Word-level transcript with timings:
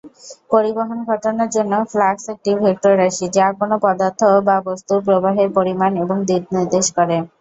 পরিবহন 0.51 0.99
ঘটনার 1.09 1.49
জন্য, 1.51 1.73
ফ্লাক্স 1.91 2.23
একটি 2.33 2.51
ভেক্টর 2.61 2.93
রাশি, 3.01 3.25
যা 3.37 3.47
কোনও 3.59 3.77
পদার্থ 3.85 4.19
বা 4.47 4.55
বস্তুর 4.67 4.99
প্রবাহের 5.07 5.49
পরিমাণ 5.57 5.91
এবং 6.03 6.17
দিক 6.29 6.43
নির্দেশ 6.55 6.85
করে। 6.97 7.17